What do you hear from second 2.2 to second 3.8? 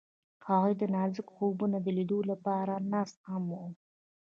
لپاره ناست هم وو.